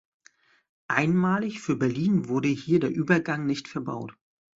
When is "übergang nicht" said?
2.89-3.67